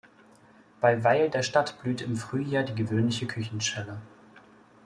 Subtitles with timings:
[0.79, 4.01] Bei Weil der Stadt blüht im Frühjahr die Gewöhnliche Küchenschelle.